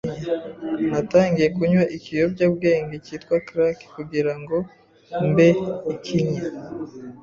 Natangiye 0.91 1.47
kunywa 1.55 1.85
ikiyobyabwenge 1.97 2.95
cyitwa 3.05 3.35
crack 3.47 3.79
kugira 3.95 4.33
ngo 4.41 4.57
mbe 5.27 5.49
ikinya 5.93 6.43